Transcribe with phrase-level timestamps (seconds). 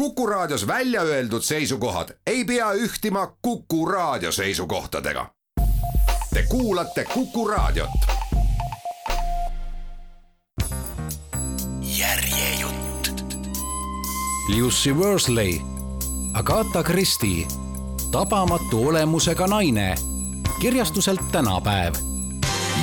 [0.00, 5.30] Kuku Raadios välja öeldud seisukohad ei pea ühtima Kuku Raadio seisukohtadega.
[6.34, 7.90] Te kuulate Kuku Raadiot.
[11.98, 13.24] järjejutt.
[14.56, 15.58] Jussi Worsley,
[16.32, 17.46] Agatha Christie,
[18.12, 19.94] tabamatu olemusega naine,
[20.60, 21.94] kirjastuselt tänapäev.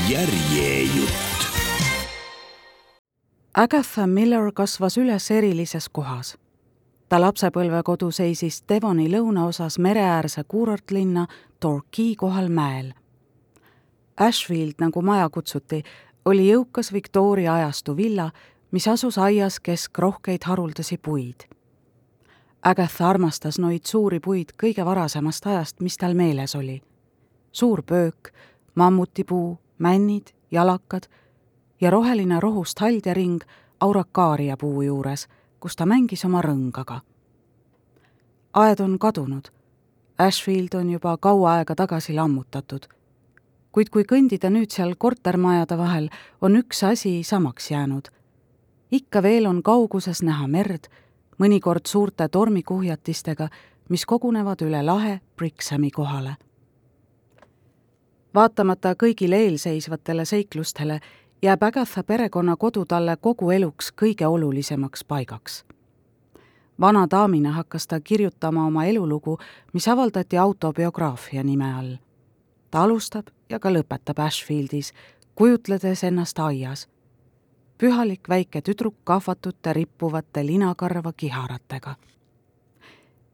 [0.09, 1.47] järjejutt.
[3.53, 6.37] Agatha Miller kasvas üles erilises kohas.
[7.09, 11.27] Ta lapsepõlvekodu seisis Devoni lõunaosas mereäärse kuurortlinna
[11.59, 12.93] Torquay kohal mäel.
[14.17, 15.83] Ashfield, nagu maja kutsuti,
[16.25, 18.31] oli jõukas Victoria ajastu villa,
[18.71, 21.47] mis asus aias kesk rohkeid haruldasi puid.
[22.63, 26.81] Agatha armastas noid suuri puid kõige varasemast ajast, mis tal meeles oli.
[27.51, 28.33] suur pöök,
[28.75, 31.07] mammutipuu, männid, jalakad
[31.81, 33.41] ja roheline rohust haldjaring
[33.79, 35.27] aurakaaria puu juures,
[35.59, 37.01] kus ta mängis oma rõngaga.
[38.53, 39.47] aed on kadunud.
[40.17, 42.87] Ashfield on juba kaua aega tagasi lammutatud.
[43.71, 46.09] kuid kui kõndida nüüd seal kortermajade vahel,
[46.41, 48.07] on üks asi samaks jäänud.
[48.91, 50.87] ikka veel on kauguses näha merd,
[51.39, 53.49] mõnikord suurte tormikuhjatistega,
[53.89, 56.35] mis kogunevad üle lahe Brixhami kohale
[58.37, 60.99] vaatamata kõigile eelseisvatele seiklustele
[61.41, 65.65] jääb Agatha perekonnakodu talle kogu eluks kõige olulisemaks paigaks.
[66.79, 69.37] vana daamina hakkas ta kirjutama oma elulugu,
[69.73, 71.95] mis avaldati autobiograafia nime all.
[72.71, 74.93] ta alustab ja ka lõpetab Ashfieldis,
[75.35, 76.87] kujutledes ennast aias.
[77.77, 81.95] pühalik väike tüdruk kahvatute rippuvate linakarva kiharatega.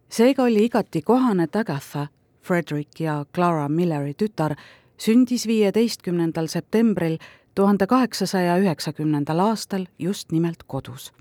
[0.10, 2.08] seega oli igati kohane, et Agatha,
[2.42, 4.56] Frederick ja Clara Milleri tütar,
[4.98, 7.18] sündis viieteistkümnendal septembril
[7.56, 11.14] tuhande kaheksasaja üheksakümnendal aastal just nimelt kodus.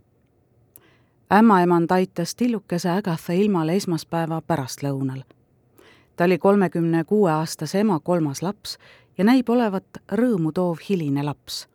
[1.33, 5.23] ämmaemand aitas tillukese Agatha ilmale esmaspäeva pärastlõunal.
[6.17, 8.79] ta oli kolmekümne kuue aastase ema kolmas laps
[9.19, 11.69] ja näib olevat rõõmu toov hiline laps.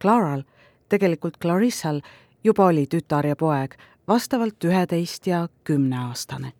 [0.00, 0.42] Claral,
[0.88, 2.00] tegelikult Clarissal,
[2.44, 3.74] juba oli tütar ja poeg,
[4.08, 6.52] vastavalt üheteist ja kümneaastane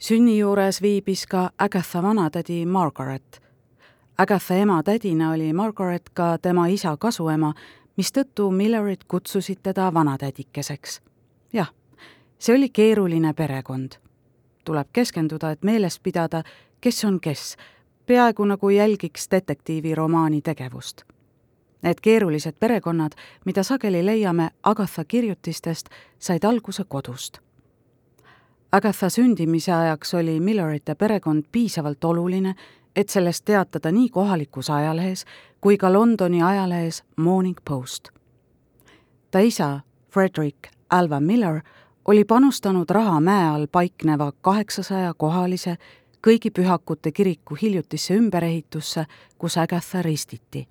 [0.00, 3.42] sünni juures viibis ka Agatha vanatädi Margaret.
[4.20, 7.54] Agatha ema-tädina oli Margaret ka tema isa kasuema,
[7.96, 11.00] mistõttu Millerid kutsusid teda vanatädikeseks.
[11.52, 11.72] jah,
[12.38, 13.92] see oli keeruline perekond.
[14.64, 16.42] tuleb keskenduda, et meeles pidada,
[16.80, 17.56] kes on kes,
[18.06, 21.02] peaaegu nagu jälgiks detektiiviromaani tegevust.
[21.82, 23.12] Need keerulised perekonnad,
[23.44, 25.88] mida sageli leiame Agatha kirjutistest,
[26.18, 27.38] said alguse kodust
[28.72, 32.54] Agatha sündimise ajaks oli Millerite perekond piisavalt oluline,
[32.96, 35.24] et sellest teatada nii kohalikus ajalehes
[35.60, 38.08] kui ka Londoni ajalehes Morning Post.
[39.30, 39.80] ta isa,
[40.10, 41.60] Frederick Alva Miller,
[42.04, 45.76] oli panustanud raha mäe all paikneva kaheksasaja kohalise
[46.26, 49.04] kõigi pühakute kiriku hiljutisse ümberehitusse,
[49.38, 50.68] kus Agatha ristiti.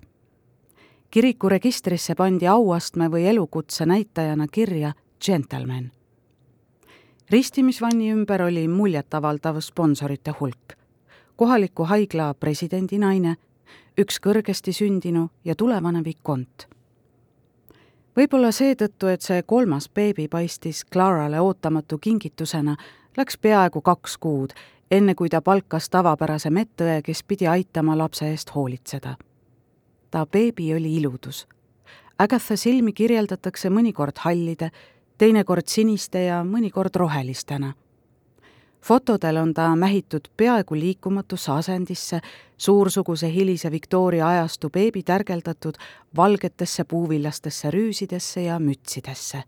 [1.10, 4.92] kiriku registrisse pandi auastme või elukutse näitajana kirja
[5.26, 5.90] Gentleman
[7.30, 10.79] ristimisvanni ümber oli muljetavaldav sponsorite hulk.
[11.40, 13.30] Kohaliku haigla presidendi naine,
[13.96, 16.66] üks kõrgesti sündinu ja tulevane vikont.
[18.16, 22.76] võib-olla seetõttu, et see kolmas beebi paistis Clarale ootamatu kingitusena,
[23.16, 24.52] läks peaaegu kaks kuud,
[24.90, 29.16] enne kui ta palkas tavapärase medõe, kes pidi aitama lapse eest hoolitseda.
[30.10, 31.46] ta beebi oli iludus.
[32.18, 34.70] Agatha silmi kirjeldatakse mõnikord hallide,
[35.18, 37.72] teinekord siniste ja mõnikord rohelistena.
[38.82, 42.20] Fotodel on ta mähitud peaaegu liikumatusse asendisse,
[42.56, 45.74] suursuguse hilise Victoria ajastu beebi tärgeldatud
[46.16, 49.42] valgetesse puuvillastesse rüüsidesse ja mütsidesse.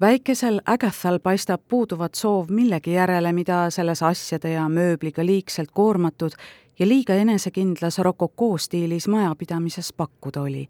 [0.00, 6.36] Väikesel Agathal paistab puuduvat soov millegi järele, mida selles asjade ja mööbliga liigselt koormatud
[6.78, 10.66] ja liiga enesekindlas rokokoo stiilis majapidamises pakkuda oli.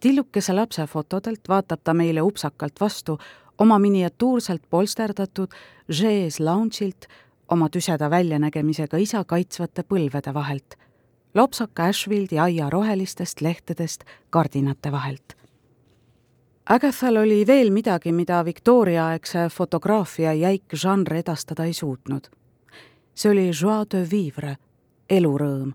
[0.00, 3.18] Tillukese lapse fotodelt vaatab ta meile upsakalt vastu
[3.62, 5.52] oma miniatuurselt polsterdatud
[5.90, 7.06] Žees lounge'ilt
[7.48, 10.74] oma tüseda väljanägemisega isa kaitsvate põlvede vahelt,
[11.34, 15.36] lopsaka Ashfieldi aia rohelistest lehtedest kardinate vahelt.
[16.66, 22.30] Agathal oli veel midagi, mida Victoria-aegse fotograafia jäik žanr edastada ei suutnud.
[23.14, 24.56] see oli joie de vivre,
[25.10, 25.72] elurõõm.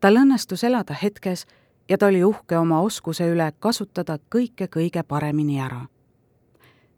[0.00, 1.46] tal õnnestus elada hetkes
[1.88, 5.86] ja ta oli uhke oma oskuse üle kasutada kõike kõige paremini ära.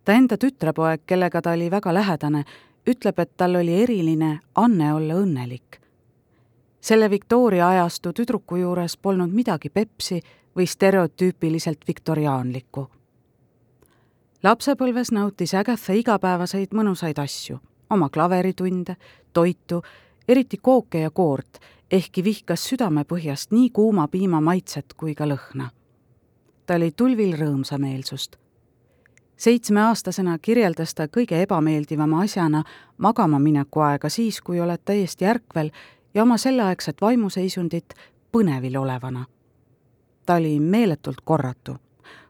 [0.08, 2.40] Ta enda tütrepoeg, kellega ta oli väga lähedane,
[2.88, 5.80] ütleb, et tal oli eriline anne olla õnnelik.
[6.80, 10.22] selle Victoria ajastu tüdruku juures polnud midagi pepsi
[10.56, 12.90] või stereotüüpiliselt viktoriaanlikku.
[14.42, 18.96] lapsepõlves nautis Agatha igapäevaseid mõnusaid asju, oma klaveritunde,
[19.32, 19.82] toitu,
[20.28, 21.58] eriti kooke ja koort,
[21.90, 25.68] ehkki vihkas südamepõhjast nii kuuma piima maitset kui ka lõhna.
[26.66, 28.47] ta oli tulvil rõõmsameelsust.
[29.38, 32.62] Seitsmeaastasena kirjeldas ta kõige ebameeldivama asjana
[32.98, 35.70] magama mineku aega siis, kui oled täiesti ärkvel
[36.14, 37.94] ja oma selleaegset vaimuseisundit
[38.32, 39.26] põnevil olevana.
[40.26, 41.76] ta oli meeletult korratu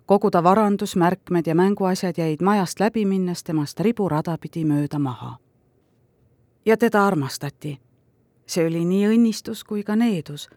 [0.09, 5.37] kogu ta varandus, märkmed ja mänguasjad jäid majast läbi minnes temast riburada pidi mööda maha.
[6.67, 7.79] ja teda armastati.
[8.47, 10.49] see oli nii õnnistus kui ka needus.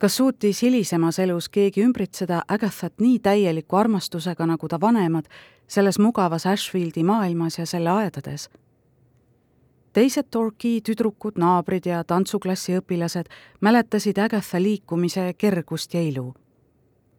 [0.00, 5.28] Kas suutis hilisemas elus keegi ümbritseda Agathat nii täieliku armastusega, nagu ta vanemad,
[5.68, 8.48] selles mugavas Ashfieldi maailmas ja selle aedades?
[9.92, 13.26] teised Torquay tüdrukud, naabrid ja tantsuklassi õpilased
[13.60, 16.30] mäletasid Agatha liikumise kergust ja ilu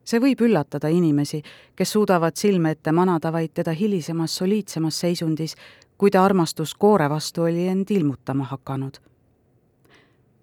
[0.03, 1.41] see võib üllatada inimesi,
[1.75, 5.55] kes suudavad silme ette manada vaid teda hilisemas soliidsemas seisundis,
[5.97, 8.97] kui ta armastus koore vastu oli end ilmutama hakanud.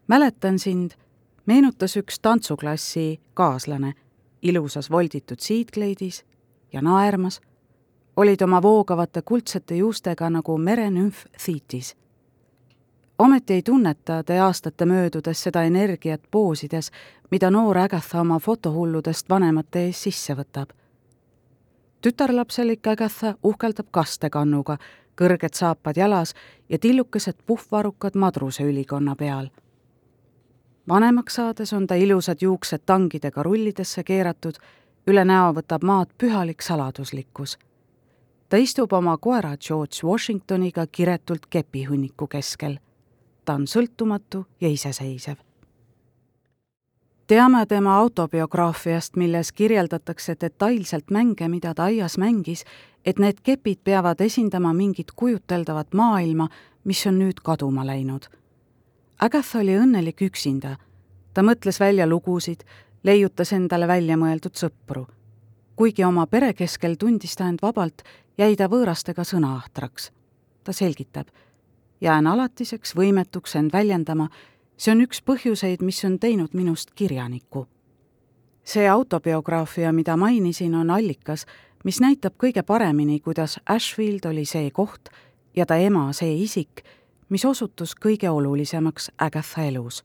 [0.09, 0.91] mäletan sind,
[1.49, 3.95] meenutas üks tantsuklassi kaaslane,
[4.43, 6.25] ilusas volditud siidkleidis
[6.73, 7.41] ja naermas,
[8.17, 11.97] olid oma voogavate kuldsete juustega nagu merenümf Theetis
[13.19, 16.91] ometi ei tunneta te aastate möödudes seda energiat poosides,
[17.31, 20.71] mida noor Agatha oma fotohulludest vanemate ees sisse võtab.
[22.01, 24.79] tütarlapselik Agatha uhkeldab kastekannuga,
[25.21, 26.35] kõrged saapad jalas
[26.69, 29.49] ja tillukesed puhvarukad madruseülikonna peal.
[30.89, 34.55] Vanemaks saades on ta ilusad juuksed tangidega rullidesse keeratud,
[35.07, 37.59] üle näo võtab maad pühalik saladuslikkus.
[38.49, 42.79] ta istub oma koera George Washingtoniga kiretult kepihunniku keskel
[43.49, 45.37] ta on sõltumatu ja iseseisev.
[47.27, 52.65] teame tema autobiograafiast, milles kirjeldatakse detailselt mänge, mida ta aias mängis,
[53.05, 56.49] et need kepid peavad esindama mingit kujuteldavat maailma,
[56.85, 58.29] mis on nüüd kaduma läinud.
[59.19, 60.77] Agatha oli õnnelik üksinda.
[61.35, 62.65] ta mõtles välja lugusid,
[63.03, 65.07] leiutas endale väljamõeldud sõpru.
[65.77, 68.03] kuigi oma pere keskel tundis ta end vabalt,
[68.39, 70.11] jäi ta võõrastega sõnaahtraks.
[70.65, 71.27] ta selgitab
[72.01, 74.29] jään alatiseks võimetuks end väljendama,
[74.77, 77.67] see on üks põhjuseid, mis on teinud minust kirjaniku.
[78.65, 81.47] see autobiograafia, mida mainisin, on allikas,
[81.85, 85.09] mis näitab kõige paremini, kuidas Ashfield oli see koht
[85.57, 86.85] ja ta ema see isik,
[87.29, 90.05] mis osutus kõige olulisemaks Agatha elus.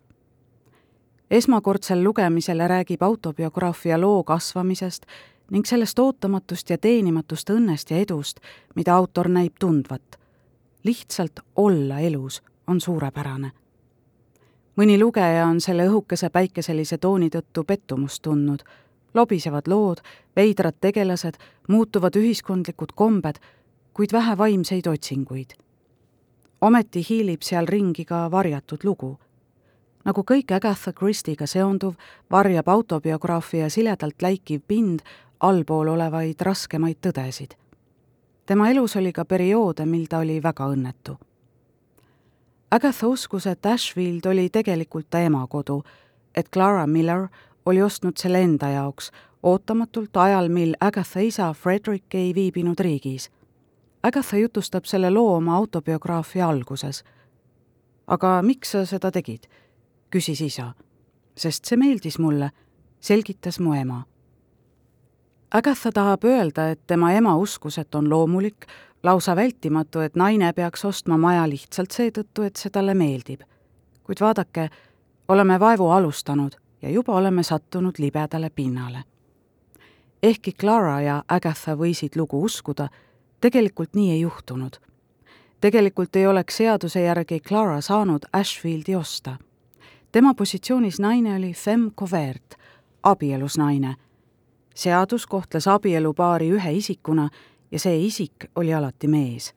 [1.31, 5.05] esmakordsel lugemisel räägib autobiograafia loo kasvamisest
[5.51, 8.39] ning sellest ootamatust ja teenimatust õnnest ja edust,
[8.75, 10.23] mida autor näib tundvat
[10.83, 13.51] lihtsalt olla elus on suurepärane.
[14.75, 18.63] mõni lugeja on selle õhukese päikeselise tooni tõttu pettumust tundnud,
[19.13, 20.01] lobisevad lood,
[20.35, 21.37] veidrad tegelased,
[21.67, 23.35] muutuvad ühiskondlikud kombed,
[23.93, 25.53] kuid vähe vaimseid otsinguid.
[26.63, 29.17] Ometi hiilib seal ringi ka varjatud lugu.
[30.05, 31.93] nagu kõik Agatha Christie'ga seonduv,
[32.31, 34.99] varjab autobiograafia siledalt läikiv pind
[35.39, 37.55] allpool olevaid raskemaid tõdesid
[38.45, 41.17] tema elus oli ka perioode, mil ta oli väga õnnetu.
[42.71, 45.83] Agatha uskus, et Ashfield oli tegelikult ta ema kodu,
[46.35, 47.27] et Clara Miller
[47.65, 49.11] oli ostnud selle enda jaoks,
[49.43, 53.29] ootamatult ajal, mil Agatha isa Frederick ei viibinud riigis.
[54.03, 57.03] Agatha jutustab selle loo oma autobiograafia alguses.
[58.07, 59.47] aga miks sa seda tegid?
[60.09, 60.73] küsis isa.
[61.37, 62.51] sest see meeldis mulle,
[62.99, 64.03] selgitas mu ema
[65.53, 68.65] Agatha tahab öelda, et tema ema uskus, et on loomulik,
[69.03, 73.41] lausa vältimatu, et naine peaks ostma maja lihtsalt seetõttu, et see talle meeldib.
[74.03, 74.69] kuid vaadake,
[75.27, 79.03] oleme vaevu alustanud ja juba oleme sattunud libedale pinnale.
[80.23, 82.89] ehkki Clara ja Agatha võisid lugu uskuda,
[83.43, 84.73] tegelikult nii ei juhtunud.
[85.61, 89.37] tegelikult ei oleks seaduse järgi Clara saanud Ashfieldi osta.
[90.11, 92.55] tema positsioonis naine oli femme covert,
[93.03, 93.95] abielus naine
[94.75, 97.29] seadus kohtles abielupaari ühe isikuna
[97.71, 99.53] ja see isik oli alati mees.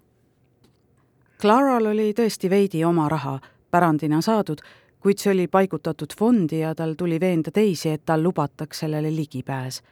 [1.40, 3.38] Claral oli tõesti veidi oma raha
[3.70, 4.60] pärandina saadud,
[5.00, 9.82] kuid see oli paigutatud fondi ja tal tuli veenda teisi, et tal lubataks sellele ligipääs.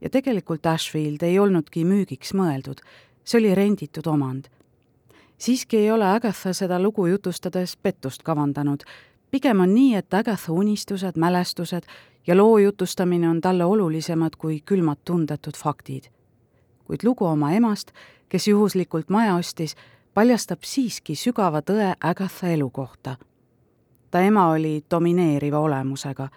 [0.00, 2.80] ja tegelikult Ashfield ei olnudki müügiks mõeldud,
[3.24, 4.44] see oli renditud omand.
[5.38, 8.80] siiski ei ole Agatha seda lugu jutustades pettust kavandanud,
[9.30, 11.82] pigem on nii, et Agatha unistused, mälestused
[12.26, 16.04] ja loo jutustamine on talle olulisemad kui külmad tundetud faktid.
[16.84, 17.90] kuid lugu oma emast,
[18.28, 19.76] kes juhuslikult maja ostis,
[20.14, 23.16] paljastab siiski sügava tõe Agatha elu kohta.
[24.10, 26.28] ta ema oli domineeriva olemusega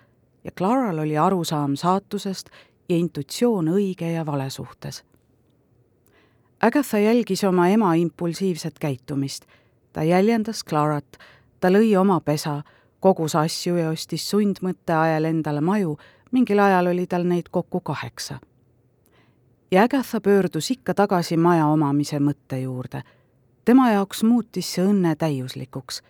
[0.43, 2.49] ja Claral oli arusaam saatusest
[2.89, 5.03] ja intuitsioon õige ja vale suhtes.
[6.63, 9.45] Agatha jälgis oma ema impulsiivset käitumist.
[9.93, 11.17] ta jäljendas Clarat,
[11.59, 12.61] ta lõi oma pesa,
[12.99, 15.97] kogus asju ja ostis sundmõtte ajal endale maju,
[16.31, 18.39] mingil ajal oli tal neid kokku kaheksa.
[19.71, 23.03] ja Agatha pöördus ikka tagasi maja omamise mõtte juurde.
[23.65, 26.01] tema jaoks muutis see õnne täiuslikuks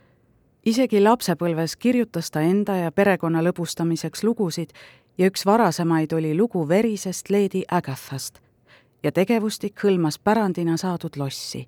[0.65, 4.69] isegi lapsepõlves kirjutas ta enda ja perekonna lõbustamiseks lugusid
[5.17, 8.42] ja üks varasemaid oli lugu verisest Lady Agathast
[9.03, 11.67] ja tegevustik hõlmas pärandina saadud lossi.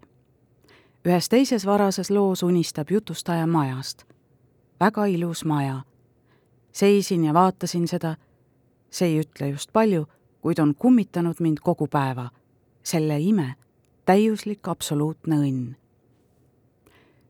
[1.06, 4.06] ühes teises varases loos unistab jutustaja majast.
[4.80, 5.82] väga ilus maja.
[6.72, 8.15] seisin ja vaatasin seda,
[8.89, 10.06] see ei ütle just palju,
[10.42, 12.30] kuid on kummitanud mind kogu päeva.
[12.84, 13.56] selle ime,
[14.06, 15.75] täiuslik absoluutne õnn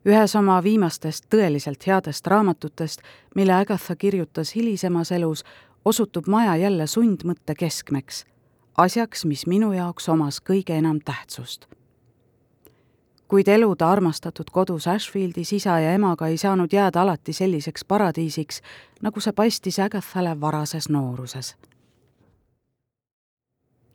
[0.05, 3.01] ühes oma viimastest tõeliselt headest raamatutest,
[3.35, 5.43] mille Agatha kirjutas hilisemas elus,
[5.85, 8.25] osutub maja jälle sundmõtte keskmeks,
[8.77, 11.65] asjaks, mis minu jaoks omas kõige enam tähtsust.
[13.27, 18.61] kuid elu ta armastatud kodus Ashfieldis isa ja emaga ei saanud jääda alati selliseks paradiisiks,
[19.01, 21.55] nagu see paistis Agathale varases nooruses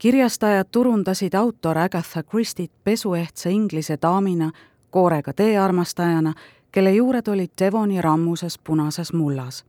[0.00, 4.50] kirjastajad turundasid autor Agatha Christie't pesuehtsa inglise daamina
[4.90, 6.32] koorega teearmastajana,
[6.72, 9.64] kelle juured olid Devoni rammuses punases mullas.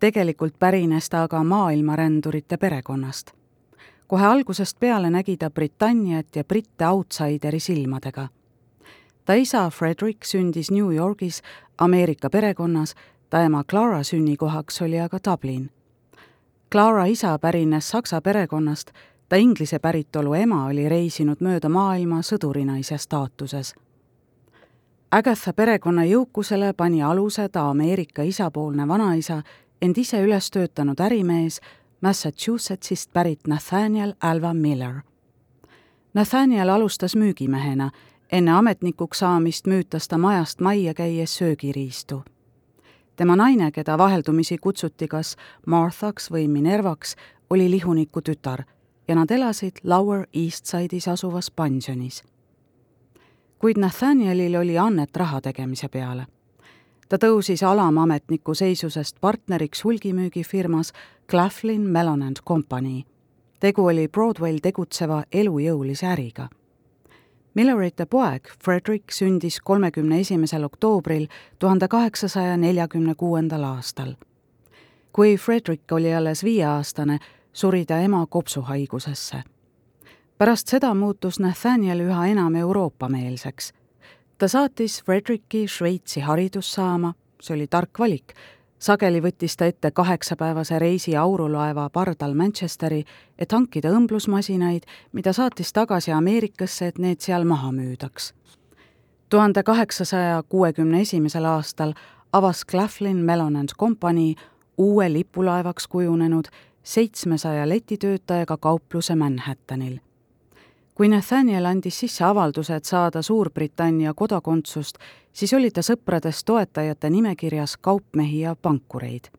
[0.00, 3.37] tegelikult pärines ta aga maailmarändurite perekonnast.
[4.08, 8.28] Kohe algusest peale nägi ta Britanniat ja britte outsideri silmadega.
[9.24, 11.42] ta isa Frederick sündis New Yorgis
[11.78, 12.94] Ameerika perekonnas,
[13.30, 15.70] ta ema Clara sünnikohaks oli aga Dublin.
[16.72, 18.90] Clara isa pärines saksa perekonnast,
[19.28, 23.74] ta inglise päritolu ema oli reisinud mööda maailma sõdurinaise staatuses
[25.10, 29.38] Agatha perekonna jõukusele pani aluse ta Ameerika isapoolne vanaisa,
[29.80, 31.62] end ise üles töötanud ärimees,
[32.00, 34.94] Massachusettsist pärit Nathaniel Alva Miller.
[36.14, 37.90] Nathaniel alustas müügimehena,
[38.32, 42.24] enne ametnikuks saamist müütas ta majast majja käies söögiriistu.
[43.16, 45.36] tema naine, keda vaheldumisi kutsuti kas
[45.66, 47.16] Marthaks või Minervaks,
[47.50, 48.62] oli lihuniku tütar
[49.08, 52.22] ja nad elasid Lower East Side'is asuvas pensionis
[53.58, 56.26] kuid Nathanielil oli annet raha tegemise peale.
[57.08, 60.92] Ta tõusis alamametniku seisusest partneriks hulgimüügifirmas
[61.30, 63.04] Claflin Mellon and Company.
[63.60, 66.48] tegu oli Broadway'l tegutseva elujõulise äriga.
[67.54, 71.26] Millerite poeg Frederick sündis kolmekümne esimesel oktoobril
[71.58, 74.14] tuhande kaheksasaja neljakümne kuuendal aastal.
[75.12, 77.18] kui Frederick oli alles viieaastane,
[77.52, 79.42] suri ta ema kopsuhaigusesse
[80.38, 83.72] pärast seda muutus Nathaniel üha enam Euroopa-meelseks.
[84.38, 88.34] Ta saatis Fredericki Šveitsi haridust saama, see oli tark valik,
[88.78, 93.04] sageli võttis ta ette kaheksapäevase reisi aurulaeva pardal Manchesteri,
[93.38, 98.32] et hankida õmblusmasinaid, mida saatis tagasi Ameerikasse, et need seal maha müüdaks.
[99.28, 101.92] tuhande kaheksasaja kuuekümne esimesel aastal
[102.32, 104.34] avas Claflin Mellon and Company
[104.78, 106.44] uue lipulaevaks kujunenud
[106.82, 109.98] seitsmesaja letitöötajaga kaupluse Manhattanil
[110.98, 114.96] kui Nathaniel andis sisse avalduse, et saada Suurbritannia kodakondsust,
[115.32, 119.30] siis oli ta sõpradest toetajate nimekirjas kaupmehi ja pankureid.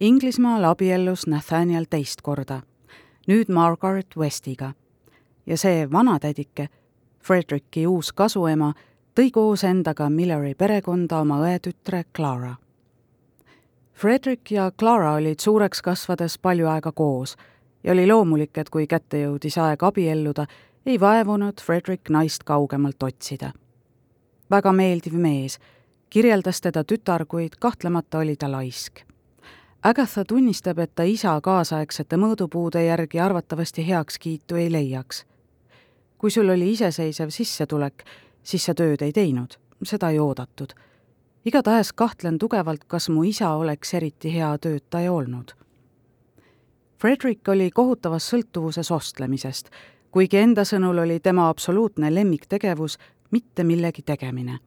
[0.00, 2.62] Inglismaal abiellus Nathaniel teist korda,
[3.28, 4.72] nüüd Margaret Westiga.
[5.46, 6.68] ja see vanatädike,
[7.22, 8.74] Fredericki uus kasuema,
[9.14, 12.56] tõi koos endaga Milleri perekonda oma õetütre Clara.
[13.94, 17.36] Frederick ja Clara olid suureks kasvades palju aega koos
[17.86, 20.46] ja oli loomulik, et kui kätte jõudis aeg abielluda,
[20.86, 23.52] ei vaevunud Frederick naist kaugemalt otsida.
[24.50, 25.58] väga meeldiv mees,
[26.10, 29.00] kirjeldas teda tütar, kuid kahtlemata oli ta laisk.
[29.82, 35.24] Agatha tunnistab, et ta isa kaasaegsete mõõdupuude järgi arvatavasti heakskiitu ei leiaks.
[36.18, 38.04] kui sul oli iseseisev sissetulek,
[38.42, 40.74] siis sa tööd ei teinud, seda ei oodatud.
[41.44, 45.65] igatahes kahtlen tugevalt, kas mu isa oleks eriti hea töötaja olnud
[46.98, 49.68] Frederick oli kohutavas sõltuvuses ostlemisest,
[50.10, 52.96] kuigi enda sõnul oli tema absoluutne lemmiktegevus
[53.30, 54.58] mitte millegi tegemine.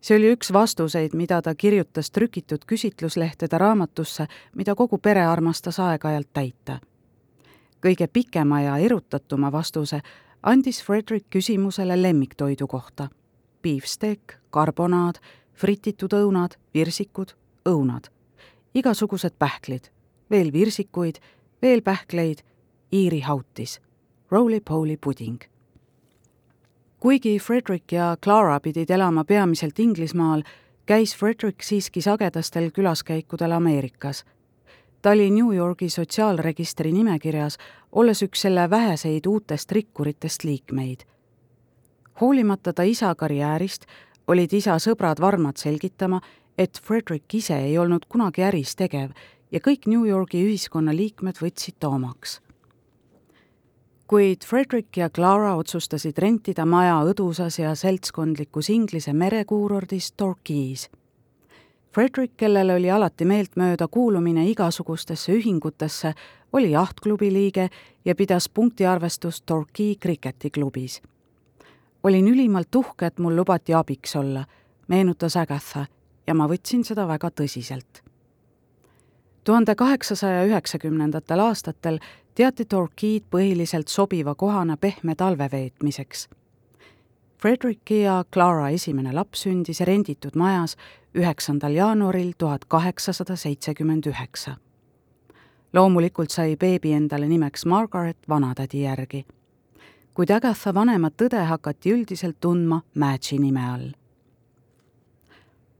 [0.00, 6.28] see oli üks vastuseid, mida ta kirjutas trükitud küsitluslehtede raamatusse, mida kogu pere armastas aeg-ajalt
[6.32, 6.78] täita.
[7.86, 10.00] kõige pikema ja erutatuma vastuse
[10.42, 13.08] andis Frederick küsimusele lemmiktoidu kohta.
[13.62, 15.18] beefsteak, karbonaad,
[15.54, 17.34] frititud õunad, virsikud,
[17.66, 18.06] õunad,
[18.74, 19.97] igasugused pähklid
[20.30, 21.20] veel virsikuid,
[21.62, 22.38] veel pähkleid,
[22.92, 23.80] Iiri hautis,
[24.30, 25.38] roly-poly puding.
[27.00, 30.42] kuigi Frederick ja Clara pidid elama peamiselt Inglismaal,
[30.86, 34.24] käis Frederick siiski sagedastel külaskäikudel Ameerikas.
[35.02, 37.58] ta oli New Yorgi sotsiaalregistri nimekirjas,
[37.92, 41.00] olles üks selle väheseid uutest rikkuritest liikmeid.
[42.20, 43.86] hoolimata ta isa karjäärist,
[44.26, 46.20] olid isa sõbrad varmad selgitama,
[46.58, 49.10] et Frederick ise ei olnud kunagi äris tegev
[49.52, 52.40] ja kõik New Yorgi ühiskonna liikmed võtsid ta omaks.
[54.06, 60.88] kuid Frederick ja Clara otsustasid rentida maja õdusas ja seltskondlikus Inglise merekuurordis Torquays
[61.98, 66.12] Frederick, kellele oli alati meeltmööda kuulumine igasugustesse ühingutesse,
[66.52, 67.68] oli jahtklubi liige
[68.04, 71.02] ja pidas punktiarvestust Torquay kriketiklubis.
[72.02, 74.44] olin ülimalt uhke, et mul lubati abiks olla,
[74.88, 75.86] meenutas Agatha
[76.26, 78.07] ja ma võtsin seda väga tõsiselt.
[79.48, 81.98] Tuhande kaheksasaja üheksakümnendatel aastatel
[82.34, 86.28] teati Torquay'd põhiliselt sobiva kohana pehme talve veetmiseks
[87.42, 90.74] Fredericki ja Clara esimene laps sündis renditud majas
[91.14, 94.56] üheksandal jaanuaril tuhat kaheksasada seitsekümmend üheksa.
[95.72, 99.24] loomulikult sai beebi endale nimeks Margaret vanatädi järgi.
[100.14, 103.88] kuid Agatha vanemat õde hakati üldiselt tundma Madge'i nime all.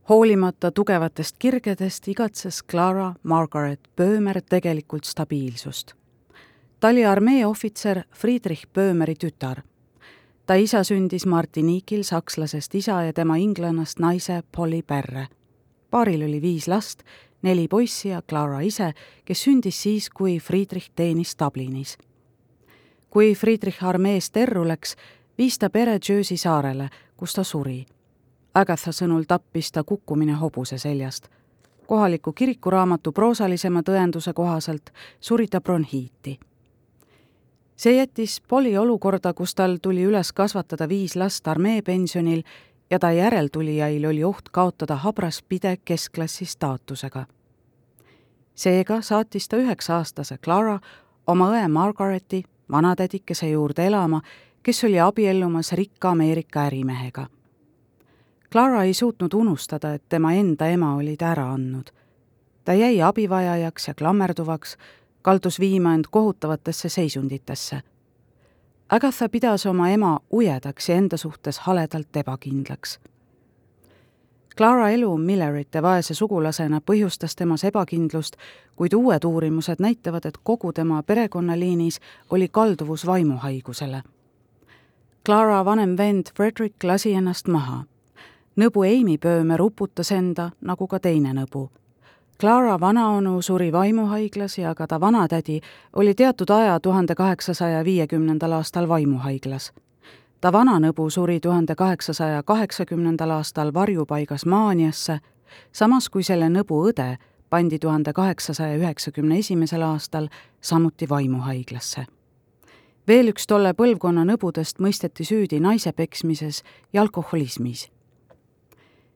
[0.08, 5.92] Hoolimata tugevatest kirgedest igatses Clara Margaret Böömer tegelikult stabiilsust.
[6.80, 9.62] ta oli armee ohvitser Friedrich Böömeri tütar
[10.46, 15.26] ta isa sündis Martiniikil sakslasest isa ja tema inglannast naise Polly Perre.
[15.90, 17.02] paaril oli viis last,
[17.42, 18.92] neli poissi ja Clara ise,
[19.24, 21.98] kes sündis siis, kui Friedrich teenis Dublinis.
[23.10, 24.96] kui Friedrich armeest erru läks,
[25.38, 27.86] viis ta pere Jersey saarele, kus ta suri.
[28.58, 31.28] Agatha sõnul tappis ta kukkumine hobuse seljast.
[31.86, 36.38] kohaliku kirikuraamatu proosalisema tõenduse kohaselt suri ta bronhiiti
[37.78, 42.42] see jättis Polly olukorda, kus tal tuli üles kasvatada viis last armeepensionil
[42.90, 47.26] ja ta järeltulijail oli oht kaotada habras pide keskklassi staatusega.
[48.54, 50.80] seega saatis ta üheksa-aastase Clara
[51.26, 54.20] oma õe Margareti vanatädikese juurde elama,
[54.62, 57.26] kes oli abiellumas rikka Ameerika ärimehega.
[58.52, 61.90] Clara ei suutnud unustada, et tema enda ema oli ta ära andnud.
[62.64, 64.76] ta jäi abivajajaks ja klammerduvaks,
[65.22, 67.80] kaldus viima end kohutavatesse seisunditesse.
[68.88, 72.98] Agatha pidas oma ema ujedaks ja enda suhtes haledalt ebakindlaks.
[74.56, 78.36] Clara elu Millerite vaese sugulasena põhjustas temas ebakindlust,
[78.76, 84.02] kuid uued uurimused näitavad, et kogu tema perekonnaliinis oli kalduvus vaimuhaigusele.
[85.26, 87.84] Clara vanem vend Frederick lasi ennast maha.
[88.58, 91.68] Nõbu Amy Pöömer uputas enda, nagu ka teine nõbu
[92.40, 95.60] Clara vanaonu suri vaimuhaiglas ja ka ta vanatädi
[95.96, 99.72] oli teatud aja tuhande kaheksasaja viiekümnendal aastal vaimuhaiglas.
[100.40, 105.18] ta vananõbu suri tuhande kaheksasaja kaheksakümnendal aastal varjupaigas Maaniasse,
[105.72, 107.16] samas kui selle nõbu õde
[107.50, 110.28] pandi tuhande kaheksasaja üheksakümne esimesel aastal
[110.60, 112.06] samuti vaimuhaiglasse.
[113.08, 117.97] veel üks tolle põlvkonna nõbudest mõisteti süüdi naise peksmises ja alkoholismis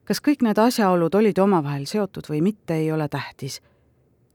[0.05, 3.61] kas kõik need asjaolud olid omavahel seotud või mitte, ei ole tähtis.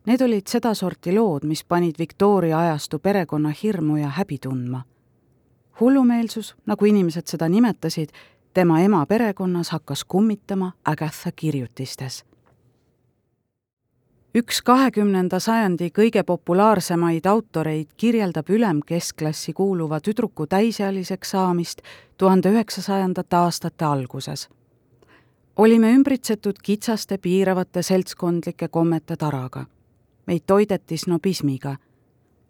[0.06, 4.82] Need olid sedasorti lood, mis panid Victoria ajastu perekonna hirmu ja häbi tundma.
[5.80, 8.08] hullumeelsus, nagu inimesed seda nimetasid,
[8.54, 12.24] tema ema perekonnas hakkas kummitama Agatha kirjutistes.
[14.34, 21.82] üks kahekümnenda sajandi kõige populaarsemaid autoreid kirjeldab ülemkeskklassi kuuluva tüdruku täisealiseks saamist
[22.18, 24.48] tuhande üheksasajandate aastate alguses
[25.58, 29.64] olime ümbritsetud kitsaste piiravate seltskondlike kommete taraga.
[30.26, 31.76] meid toideti snobismiga.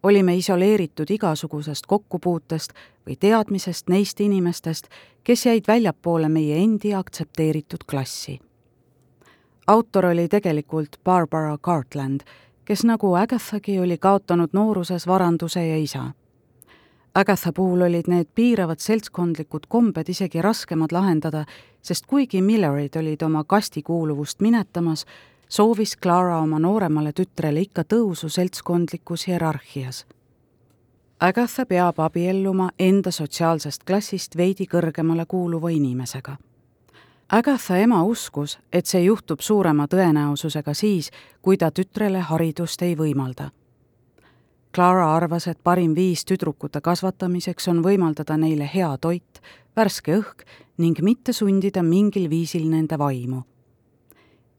[0.02, 2.72] olime isoleeritud igasugusest kokkupuutest
[3.06, 4.88] või teadmisest neist inimestest,
[5.24, 8.40] kes jäid väljapoole meie endi aktsepteeritud klassi.
[9.66, 12.20] autor oli tegelikult Barbara Cartland,
[12.64, 16.12] kes nagu Agathagi oli kaotanud nooruses varanduse ja isa
[17.14, 21.44] Agatha puhul olid need piiravad seltskondlikud kombed isegi raskemad lahendada,
[21.82, 25.06] sest kuigi Millerid olid oma kastikuuluvust minetamas,
[25.48, 30.06] soovis Clara oma nooremale tütrele ikka tõusu seltskondlikus hierarhias.
[31.20, 36.36] Agatha peab abielluma enda sotsiaalsest klassist veidi kõrgemale kuuluva inimesega.
[37.28, 41.10] Agatha ema uskus, et see juhtub suurema tõenäosusega siis,
[41.42, 43.50] kui ta tütrele haridust ei võimalda
[44.78, 49.40] Clara arvas, et parim viis tüdrukute kasvatamiseks on võimaldada neile hea toit,
[49.76, 50.44] värske õhk
[50.78, 53.42] ning mitte sundida mingil viisil nende vaimu.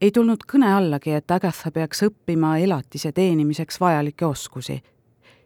[0.00, 4.82] ei tulnud kõne allagi, et Agatha peaks õppima elatise teenimiseks vajalikke oskusi.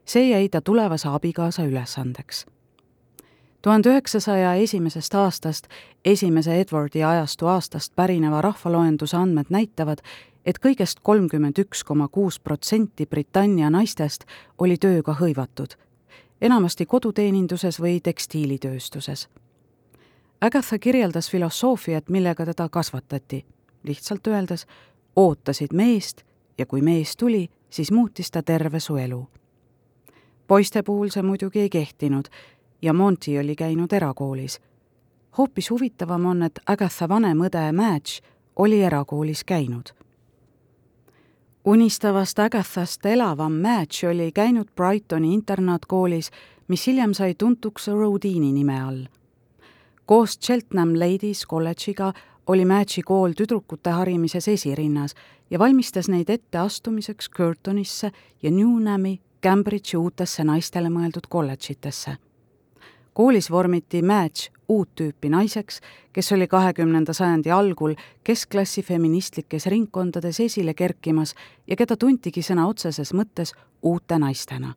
[0.05, 2.47] see jäi ta tulevase abikaasa ülesandeks.
[3.63, 5.69] tuhande üheksasaja esimesest aastast,
[6.05, 9.99] esimese Edwardi ajastu aastast pärineva rahvaloenduse andmed näitavad,
[10.47, 14.25] et kõigest kolmkümmend üks koma kuus protsenti Britannia naistest
[14.59, 15.77] oli tööga hõivatud,
[16.41, 19.29] enamasti koduteeninduses või tekstiilitööstuses.
[20.41, 23.45] Agatha kirjeldas filosoofiat, millega teda kasvatati.
[23.83, 24.67] lihtsalt öeldes,
[25.17, 26.23] ootasid meest
[26.59, 29.29] ja kui mees tuli, siis muutis ta terve su elu.
[30.47, 32.29] poiste puhul see muidugi ei kehtinud
[32.83, 34.61] ja Monty oli käinud erakoolis.
[35.39, 38.21] hoopis huvitavam on, et Agatha vanem õde Madge
[38.57, 40.04] oli erakoolis käinud.
[41.65, 46.31] Unistavast Agathast elavam Madge oli käinud Brightoni internaatkoolis,
[46.69, 49.05] mis hiljem sai tuntuks Rodini nime all.
[50.07, 52.13] koos Cheltenham Ladies kolledžiga
[52.47, 55.15] oli Madge'i kool tüdrukute harimises esirinnas
[55.51, 62.17] ja valmistas neid ette astumiseks Curtonisse ja Newnhami, Cambridge'i uutesse naistele mõeldud kolledžitesse
[63.15, 65.81] koolis vormiti Madge uut tüüpi naiseks,
[66.13, 71.35] kes oli kahekümnenda sajandi algul keskklassi feministlikes ringkondades esile kerkimas
[71.67, 74.75] ja keda tuntigi sõna otseses mõttes uute naistena.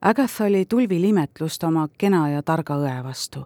[0.00, 3.44] Agatha oli tulvil imetlust oma kena ja targa õe vastu.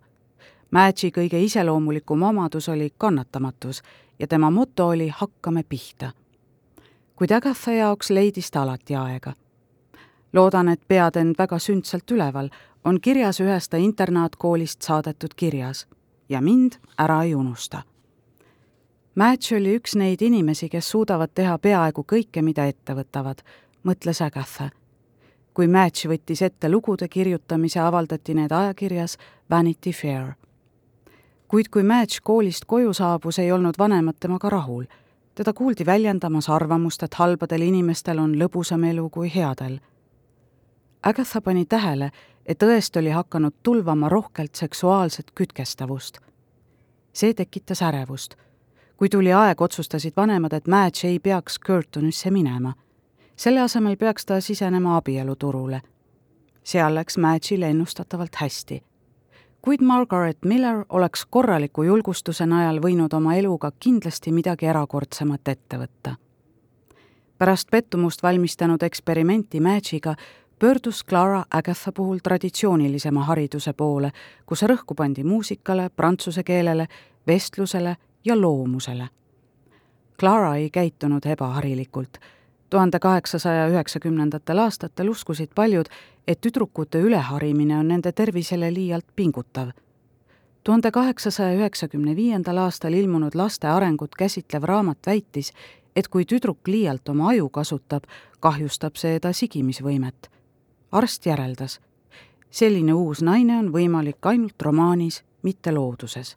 [0.71, 3.83] Madge'i kõige iseloomulikum omadus oli kannatamatus
[4.19, 6.13] ja tema moto oli hakkame pihta.
[7.17, 9.33] kuid Agatha jaoks leidis ta alati aega.
[10.33, 12.49] loodan, et pead end väga sündsalt üleval,
[12.85, 15.87] on kirjas ühes ta internaatkoolist saadetud kirjas
[16.29, 17.83] ja mind ära ei unusta.
[19.15, 23.45] Madge oli üks neid inimesi, kes suudavad teha peaaegu kõike, mida ette võtavad,
[23.87, 24.71] mõtles Agatha.
[25.55, 29.17] kui Madge võttis ette lugude kirjutamise, avaldati need ajakirjas
[29.51, 30.35] Vanity Fair.
[31.49, 34.85] kuid kui Madge koolist koju saabus, ei olnud vanemad temaga rahul.
[35.35, 39.79] teda kuuldi väljendamas arvamust, et halbadel inimestel on lõbusam elu kui headel.
[41.05, 42.11] Agatha pani tähele,
[42.47, 46.19] et õest oli hakanud tulvama rohkelt seksuaalset kütkestavust.
[47.13, 48.35] see tekitas ärevust.
[48.97, 52.73] kui tuli aeg, otsustasid vanemad, et Madge ei peaks Curtonisse minema.
[53.37, 55.83] selle asemel peaks ta sisenema abieluturule.
[56.65, 58.83] seal läks Madge'il ennustatavalt hästi.
[59.63, 66.17] kuid Margaret Miller oleks korraliku julgustuse najal võinud oma eluga kindlasti midagi erakordsemat ette võtta
[67.39, 70.15] pärast pettumust valmistanud eksperimenti Madge'iga
[70.59, 74.11] pöördus Clara Agatha puhul traditsioonilisema hariduse poole,
[74.47, 76.87] kus rõhku pandi muusikale, prantsuse keelele,
[77.27, 79.09] vestlusele ja loomusele.
[80.21, 82.19] Clara ei käitunud ebaharilikult.
[82.71, 85.87] tuhande kaheksasaja üheksakümnendatel aastatel uskusid paljud,
[86.29, 89.69] et tüdrukute üleharimine on nende tervisele liialt pingutav.
[90.65, 95.53] tuhande kaheksasaja üheksakümne viiendal aastal ilmunud laste arengut käsitlev raamat väitis,
[95.97, 98.03] et kui tüdruk liialt oma aju kasutab,
[98.41, 100.34] kahjustab see ta sigimisvõimet
[100.95, 101.81] arst järeldas,
[102.51, 106.37] selline uus naine on võimalik ainult romaanis, mitte looduses.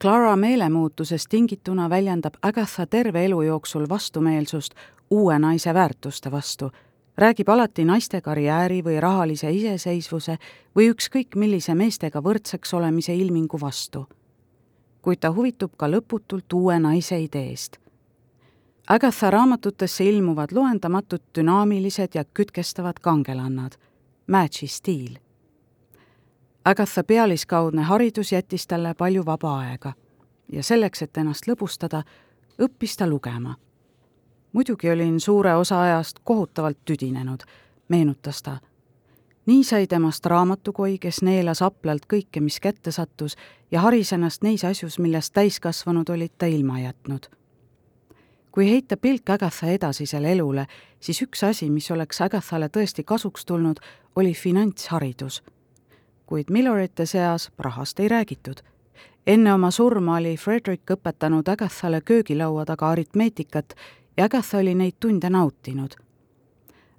[0.00, 4.74] Clara meelemuutusest tingituna väljendab Agatha terve elu jooksul vastumeelsust
[5.10, 6.70] uue naise väärtuste vastu,
[7.16, 10.36] räägib alati naiste karjääri või rahalise iseseisvuse
[10.76, 14.06] või ükskõik millise meestega võrdseks olemise ilmingu vastu.
[15.02, 17.78] kuid ta huvitub ka lõputult uue naise ideest
[18.88, 23.72] Agatha raamatutesse ilmuvad loendamatud dünaamilised ja kütkestavad kangelannad,
[24.26, 25.18] Madge'i stiil.
[26.64, 29.92] Agatha pealiskaudne haridus jättis talle palju vaba aega
[30.52, 32.02] ja selleks, et ennast lõbustada,
[32.62, 33.54] õppis ta lugema.
[34.52, 37.42] muidugi olin suure osa ajast kohutavalt tüdinenud,
[37.88, 38.58] meenutas ta.
[39.46, 43.36] nii sai temast raamatukoi, kes neelas haplalt kõike, mis kätte sattus
[43.70, 47.37] ja haris ennast neis asjus, millest täiskasvanud olid ta ilma jätnud
[48.58, 50.64] kui heita pilk Agatha edasisele elule,
[51.00, 53.78] siis üks asi, mis oleks Agathale tõesti kasuks tulnud,
[54.16, 55.42] oli finantsharidus.
[56.26, 58.56] kuid Millerite seas rahast ei räägitud.
[59.26, 63.74] enne oma surma oli Frederick õpetanud Agathale köögilaua taga aritmeetikat
[64.16, 65.94] ja Agatha oli neid tunde nautinud.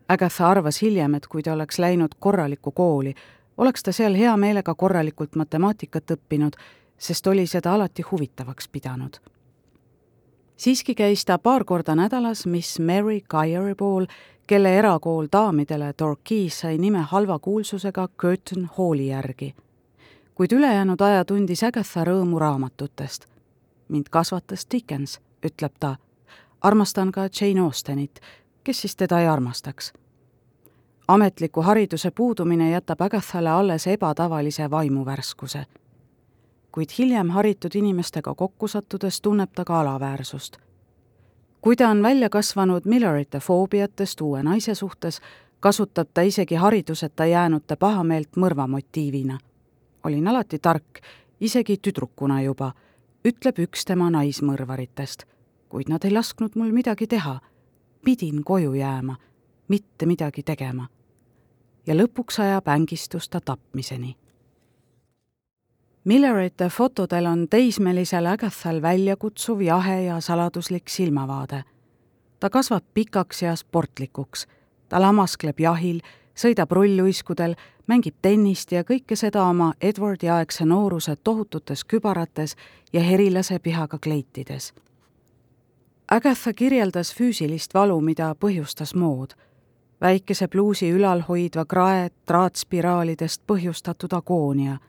[0.08, 3.14] Agatha arvas hiljem, et kui ta oleks läinud korralikku kooli,
[3.58, 6.56] oleks ta seal hea meelega korralikult matemaatikat õppinud,
[6.98, 9.20] sest oli seda alati huvitavaks pidanud
[10.60, 14.06] siiski käis ta paar korda nädalas Miss Mary Gyeri pool,
[14.48, 19.56] kelle erakool daamidele Torquay sai nime halva kuulsusega Curtain Halli järgi.
[20.36, 23.26] kuid ülejäänud aja tundis Agatha rõõmu raamatutest.
[23.88, 25.96] mind kasvatas Dickens, ütleb ta.
[26.62, 28.20] armastan ka Jane Austenit,
[28.64, 29.94] kes siis teda ei armastaks
[31.08, 35.66] ametliku hariduse puudumine jätab Agathale alles ebatavalise vaimuvärskuse
[36.72, 40.58] kuid hiljem haritud inimestega kokku sattudes tunneb ta ka alaväärsust.
[41.62, 45.22] kui ta on välja kasvanud Millerite foobiatest uue naise suhtes,
[45.60, 49.38] kasutab ta isegi hariduseta jäänute pahameelt mõrvamotiivina.
[50.04, 51.00] olin alati tark,
[51.40, 52.74] isegi tüdrukuna juba,
[53.28, 55.24] ütleb üks tema naismõrvaritest,
[55.70, 57.40] kuid nad ei lasknud mul midagi teha.
[58.06, 59.16] pidin koju jääma,
[59.68, 60.88] mitte midagi tegema.
[61.88, 64.19] ja lõpuks ajab ängistus ta tapmiseni
[66.04, 71.64] Millerite fotodel on teismelisel Agathal väljakutsuv jahe ja saladuslik silmavaade.
[72.40, 74.48] ta kasvab pikaks ja sportlikuks,
[74.90, 76.00] ta lamaskleb jahil,
[76.36, 77.56] sõidab rulluiskudel,
[77.88, 82.56] mängib tennist ja kõike seda oma Edwardi aegse nooruse tohututes kübarates
[82.94, 84.74] ja herilase pihaga kleitides.
[86.12, 89.34] Agatha kirjeldas füüsilist valu, mida põhjustas mood.
[90.02, 94.80] väikese pluusi ülal hoidva krae traatspiraalidest põhjustatud agoonia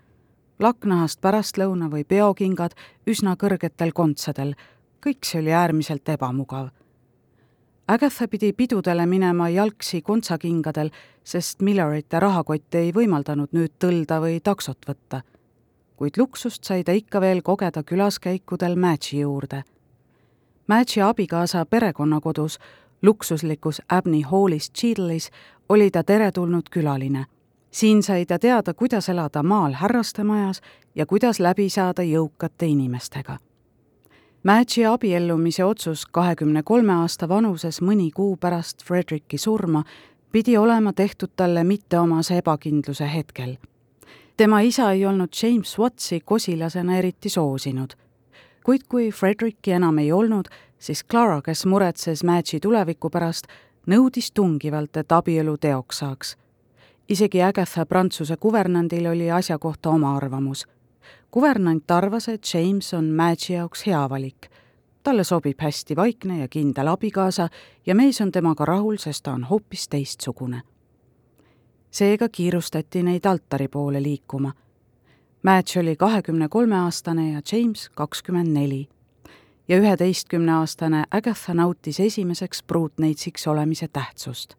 [0.60, 2.74] laknahast pärastlõuna või peokingad
[3.08, 4.54] üsna kõrgetel kontsadel,
[5.00, 6.68] kõik see oli äärmiselt ebamugav.
[7.88, 10.90] Agatha pidi pidudele minema jalgsi kontsakingadel,
[11.24, 15.22] sest Millerite rahakott ei võimaldanud nüüd tõlda või taksot võtta.
[15.96, 19.62] kuid luksust sai ta ikka veel kogeda külaskäikudel Matchi juurde.
[20.66, 22.58] Matchi abikaasa perekonnakodus,
[23.02, 25.30] luksuslikus Abney Hallis Cheadle'is
[25.68, 27.26] oli ta teretulnud külaline
[27.70, 30.60] siin sai ta teada, kuidas elada maal härrastemajas
[30.94, 33.38] ja kuidas läbi saada jõukate inimestega.
[34.42, 39.84] Madge'i abiellumise otsus kahekümne kolme aasta vanuses mõni kuu pärast Fredericki surma
[40.32, 43.56] pidi olema tehtud talle mitteomase ebakindluse hetkel.
[44.36, 47.90] tema isa ei olnud James Wattsi kosilasena eriti soosinud.
[48.64, 50.44] kuid kui Fredericki enam ei olnud,
[50.78, 53.46] siis Clara, kes muretses Madge'i tuleviku pärast,
[53.86, 56.36] nõudis tungivalt, et abielu teoks saaks
[57.10, 60.66] isegi Agatha Prantsuse kuvernandil oli asja kohta oma arvamus.
[61.30, 64.48] kuvernant arvas, et James on Madge'i jaoks hea valik.
[65.02, 67.48] talle sobib hästi vaikne ja kindel abikaasa
[67.86, 70.62] ja mees on temaga rahul, sest ta on hoopis teistsugune.
[71.90, 74.52] seega kiirustati neid altari poole liikuma.
[75.42, 78.88] Madge oli kahekümne kolme aastane ja James kakskümmend neli
[79.68, 84.54] ja üheteistkümneaastane Agatha nautis esimeseks pruutneitsiks olemise tähtsust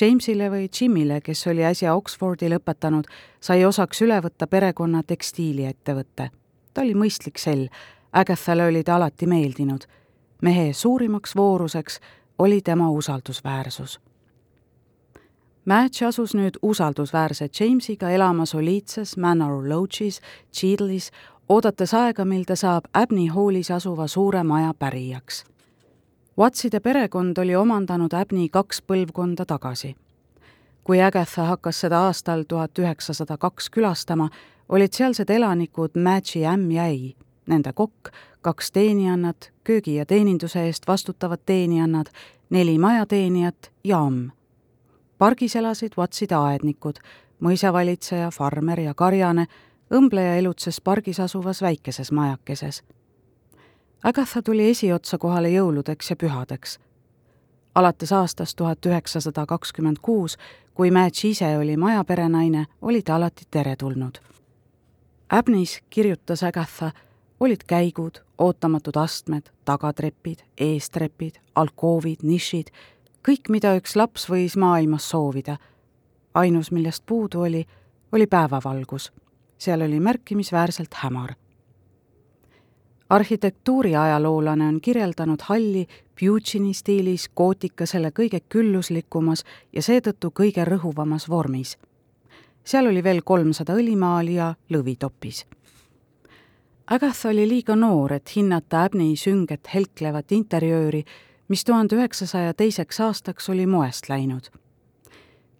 [0.00, 3.04] Jamesile või Jimile, kes oli äsja Oxfordi lõpetanud,
[3.40, 6.30] sai osaks üle võtta perekonna tekstiiliettevõte.
[6.74, 7.68] ta oli mõistlik sell,
[8.12, 9.84] Agathale oli ta alati meeldinud.
[10.42, 12.00] mehe suurimaks vooruseks
[12.38, 14.00] oli tema usaldusväärsus.
[15.64, 20.20] Madge asus nüüd usaldusväärse Jamesiga elama soliidses Manor Lodge'is,
[20.52, 21.10] Cheadle'is,
[21.48, 25.44] oodates aega, mil ta saab Abney Hallis asuva suure maja pärijaks
[26.38, 29.96] Watside perekond oli omandanud Abney kaks põlvkonda tagasi.
[30.84, 34.30] kui Agatha hakkas seda aastal tuhat üheksasada kaks külastama,
[34.68, 37.16] olid sealsed elanikud Madge'i ämm ja ei,
[37.46, 38.08] nende kokk,
[38.40, 42.06] kaks teenijannat, köögi ja teeninduse eest vastutavad teenijannad,
[42.50, 44.30] neli majateenijat ja amm.
[45.18, 46.98] pargis elasid Watside aednikud,
[47.40, 49.46] mõisavalitseja, farmer ja karjane,
[49.94, 52.82] õmbleja elutses pargis asuvas väikeses majakeses
[54.02, 56.78] Agatha tuli esiotsa kohale jõuludeks ja pühadeks.
[57.74, 60.36] alates aastast tuhat üheksasada kakskümmend kuus,
[60.74, 64.18] kui Madge ise oli majaperenaine, oli ta alati teretulnud.
[65.30, 66.90] Abnis, kirjutas Agatha,
[67.40, 72.74] olid käigud, ootamatud astmed, tagatrepid, eestrepid, alkoovid, nišid,
[73.28, 75.56] kõik, mida üks laps võis maailmas soovida.
[76.34, 77.66] ainus, millest puudu oli,
[78.12, 79.12] oli päevavalgus.
[79.58, 81.34] seal oli märkimisväärselt hämar
[83.12, 85.86] arhitektuuriajaloolane on kirjeldanud halli
[86.20, 91.76] Puccini stiilis gootika selle kõige külluslikumas ja seetõttu kõige rõhuvamas vormis.
[92.64, 95.44] seal oli veel kolmsada õlimaali ja lõvitopis.
[96.86, 101.04] Agatha oli liiga noor, et hinnata Abney sünget helklevat interjööri,
[101.48, 104.48] mis tuhande üheksasaja teiseks aastaks oli moest läinud.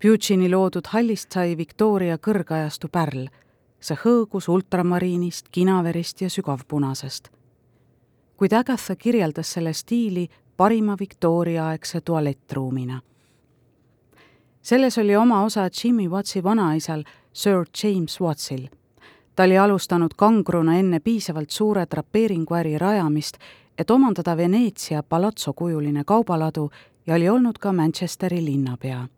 [0.03, 3.29] Puccini loodud hallist sai Victoria kõrgajastu pärl
[3.83, 7.33] see hõõgus ultramariinist, kinaverist ja sügavpunasest
[8.43, 13.01] kuid Agatha kirjeldas selle stiili parima Victoria-aegse tualettruumina.
[14.63, 18.69] selles oli oma osa Jimmy Wattsi vanaisal, Sir James Wattsil.
[19.37, 23.37] ta oli alustanud kangruna enne piisavalt suure drapeeringuäri rajamist,
[23.79, 26.71] et omandada Veneetsia palatsokujuline kaubaladu
[27.07, 29.09] ja oli olnud ka Manchesteri linnapea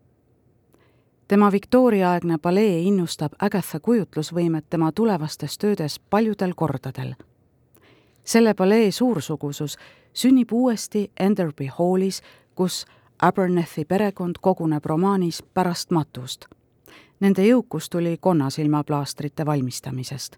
[1.27, 7.15] tema Victoria-aegne palee innustab Agatha kujutlusvõimet tema tulevastes töödes paljudel kordadel
[8.25, 9.77] selle palee suursugusus
[10.13, 12.21] sünnib uuesti Enderby Hallis,
[12.55, 12.85] kus
[13.21, 16.45] Abernethi perekond koguneb romaanis Pärast matust.
[17.19, 20.37] Nende jõukus tuli konnasilmaplaastrite valmistamisest.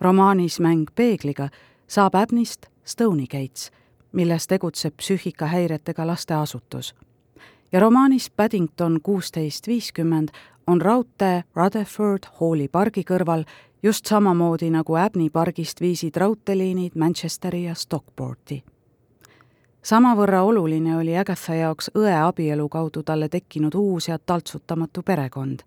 [0.00, 1.48] romaanis Mäng peegliga
[1.86, 3.70] saab Abnist Stoney Gates,
[4.12, 6.94] milles tegutseb psüühikahäiretega lasteasutus.
[7.72, 10.28] ja romaanis Paddington kuusteist viiskümmend
[10.66, 13.44] on raudtee Rutherford Halli pargi kõrval
[13.82, 18.64] just samamoodi nagu Abney pargist viisid raudteeliinid Manchesteri ja Stockporti.
[19.82, 25.60] samavõrra oluline oli Agatha jaoks õe abielu kaudu talle tekkinud uus ja taltsutamatu perekond.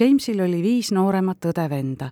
[0.00, 2.10] Jamesil oli viis nooremat õde-venda.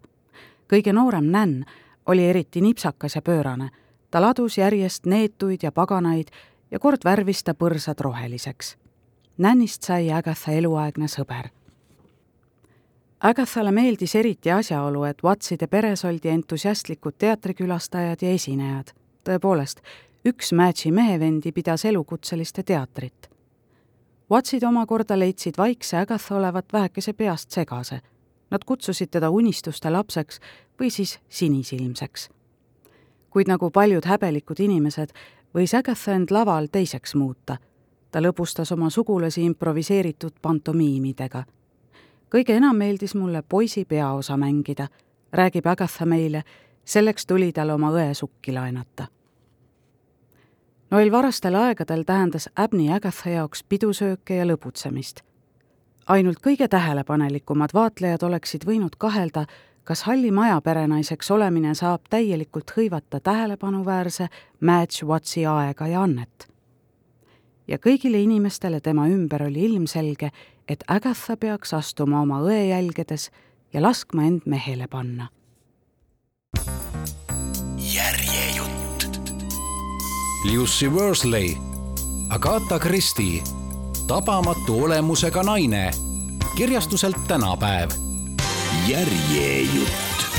[0.73, 1.65] kõige noorem Nan
[2.07, 3.71] oli eriti nipsakas ja pöörane.
[4.11, 6.29] ta ladus järjest neetuid ja paganaid
[6.71, 8.77] ja kord värvis ta põrsad roheliseks.
[9.39, 11.62] Nannist sai Agatha eluaegne sõber
[13.23, 18.91] Agathale meeldis eriti asjaolu, et Watside peres oldi entusiastlikud teatrikülastajad ja esinejad.
[19.25, 19.79] tõepoolest,
[20.27, 23.31] üks Madge'i mehevendi pidas elukutseliste teatrit.
[24.31, 28.01] Watsid omakorda leidsid vaikse Agatha olevat vähekese peast segase.
[28.51, 30.41] Nad kutsusid teda unistuste lapseks
[30.81, 32.29] või siis sinisilmseks.
[33.31, 35.13] kuid nagu paljud häbelikud inimesed,
[35.55, 37.57] võis Agatha end laval teiseks muuta.
[38.11, 41.45] ta lõbustas oma sugulasi improviseeritud pantomiimidega
[42.33, 44.89] kõige enam meeldis mulle poisi peaosa mängida,
[45.33, 46.45] räägib Agatha meile,
[46.85, 49.07] selleks tuli tal oma õe sukki laenata.
[50.91, 55.23] Noel varastel aegadel tähendas Abni Agatha jaoks pidusööke ja lõbutsemist.
[56.09, 59.47] ainult kõige tähelepanelikumad vaatlejad oleksid võinud kahelda,
[59.85, 64.29] kas halli maja perenaiseks olemine saab täielikult hõivata tähelepanuväärse
[64.61, 66.49] Madge Watsi aega ja annet.
[67.69, 70.31] ja kõigile inimestele tema ümber oli ilmselge,
[70.69, 73.31] et Agatha peaks astuma oma õe jälgedes
[73.73, 75.29] ja laskma end mehele panna.
[77.95, 79.21] järjejutt.
[80.53, 81.57] Lucy Worsley,
[82.29, 83.43] Agatha Christie,
[84.07, 85.91] tabamatu olemusega naine,
[86.57, 87.91] kirjastuselt tänapäev.
[88.89, 90.32] järjejutt